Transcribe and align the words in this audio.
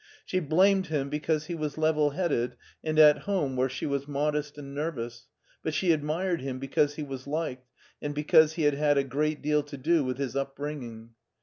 She 0.25 0.39
blamed 0.39 0.87
him 0.87 1.09
because 1.11 1.45
he 1.45 1.53
was 1.53 1.77
level 1.77 2.09
headed 2.09 2.55
and 2.83 2.97
at 2.97 3.19
home 3.29 3.55
where 3.55 3.69
she 3.69 3.85
was 3.85 4.07
modest 4.07 4.57
and 4.57 4.73
nervous, 4.73 5.27
but 5.61 5.75
she 5.75 5.91
admired 5.91 6.41
him 6.41 6.57
because 6.57 6.95
he 6.95 7.03
was 7.03 7.27
liked, 7.27 7.69
and 8.01 8.15
because 8.15 8.53
she 8.53 8.63
had 8.63 8.73
had 8.73 8.97
a 8.97 9.03
great 9.03 9.43
deal 9.43 9.61
to 9.61 9.77
do 9.77 10.03
with 10.03 10.17
his 10.17 10.35
upbringing. 10.35 11.11